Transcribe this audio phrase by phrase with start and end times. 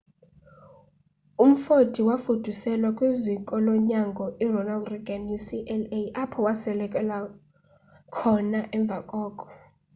[1.45, 6.99] umfoti wafuduselwa kwiziko lonyango ironald reagan ucla apho wasweleka
[8.15, 9.45] khona emva koko